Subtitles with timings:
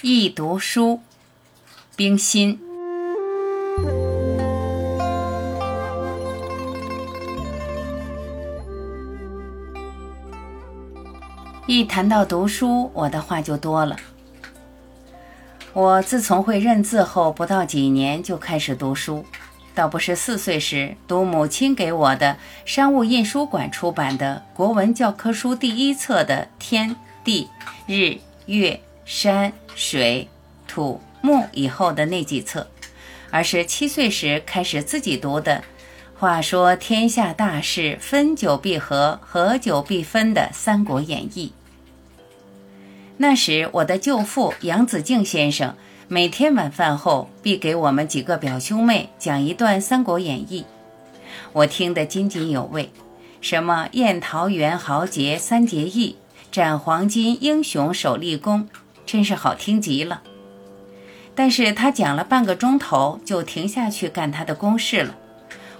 [0.00, 1.00] 易读书，
[1.96, 2.60] 冰心。
[11.66, 13.96] 一谈到读书，我的话就多了。
[15.72, 19.24] 我自从会认字后，不到几年就开始读书，
[19.74, 26.94] 倒不是四岁时读母亲给我的商务印书馆出版的国文教科书第一册的天
[27.24, 27.48] 地
[27.88, 28.80] 日月。
[29.08, 30.28] 山水
[30.66, 32.68] 土木以后的那几册，
[33.30, 35.64] 而是七岁时开始自己读的。
[36.18, 41.54] 话说天下大事，分久必合，合久必分的《三国演义》。
[43.16, 45.74] 那时我的舅父杨子敬先生
[46.06, 50.62] 每天晚饭后必给我们几个表兄妹讲一段《三国演义》，
[51.54, 52.90] 我听得津津有味。
[53.40, 56.16] 什么宴桃园豪杰三结义，
[56.52, 58.68] 斩黄金英雄首立功。
[59.08, 60.22] 真是好听极了，
[61.34, 65.16] 但是他讲了半个钟头就停下去干他的公事了，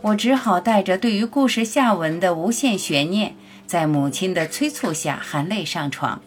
[0.00, 3.34] 我只好带着对于故事下文的无限悬念，
[3.66, 6.22] 在母亲的催促下含泪上床。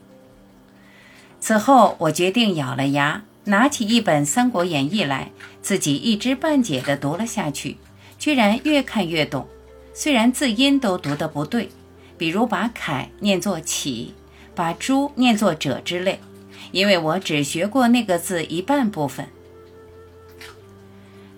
[1.39, 7.77] 此后，我决定咬了牙，拿起一本《三国演义》来，自己一知半解地读了下去，
[8.17, 9.47] 居然越看越懂，
[9.93, 11.69] 虽然字音都读得不对，
[12.17, 14.13] 比如把“凯”念作“启”，
[14.53, 16.19] 把“朱”念作“者”之类。
[16.71, 19.27] 因为我只学过那个字一半部分。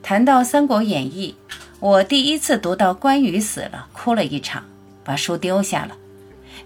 [0.03, 1.35] 谈到《三国演义》，
[1.79, 4.65] 我第一次读到关羽死了，哭了一场，
[5.03, 5.95] 把书丢下了；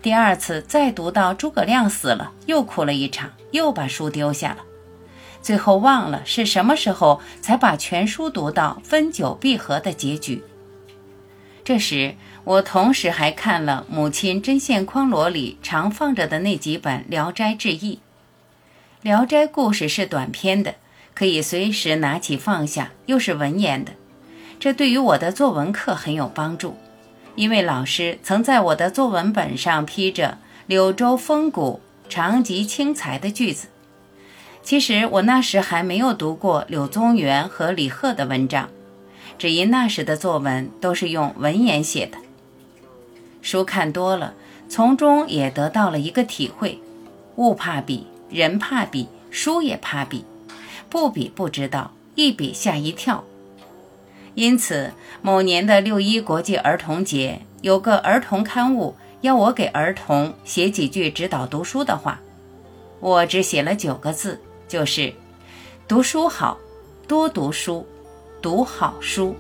[0.02, 4.64] 第二次再读到诸葛亮死了，又哭了一场，又把书丢下了。
[5.42, 10.44] 最后忘了是什么时候才把全书读到分久必合的结局。
[11.64, 17.96] 这时，我同时还看了母亲针线筐箩里常放着的那几本《聊斋志异》。
[19.06, 20.74] 《聊斋故事》是短篇的，
[21.14, 23.92] 可以随时拿起放下，又是文言的，
[24.60, 26.76] 这对于我的作文课很有帮助。
[27.36, 33.68] 因为老师曾在我的作文本上批着“柳州风骨，长及轻才”的句子。
[34.64, 38.72] 其实我那时还没有读过柳宗元和李贺的文章，
[39.38, 42.18] 只因那时的作文都是用文言写的。
[43.44, 44.34] 书看多了，
[44.68, 46.80] 从中也得到了一个体会：
[47.36, 48.08] 物怕比。
[48.36, 50.26] 人怕比，书也怕比，
[50.90, 53.24] 不比不知道，一比吓一跳。
[54.34, 54.92] 因此，
[55.22, 62.20] 某年的六一国际儿童节，有个儿童刊物要我给儿童写几句指导读书的话，
[63.00, 65.14] 我只写了九个字，就是：
[65.88, 66.58] 读书好，
[67.08, 67.88] 多读书，
[68.42, 69.34] 读好书。